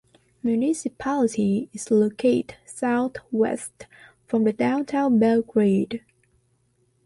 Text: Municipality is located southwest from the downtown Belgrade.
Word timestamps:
Municipality 0.41 1.69
is 1.73 1.91
located 1.91 2.55
southwest 2.65 3.85
from 4.25 4.45
the 4.45 4.51
downtown 4.51 5.19
Belgrade. 5.19 6.03